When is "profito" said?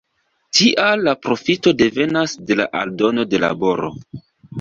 1.25-1.73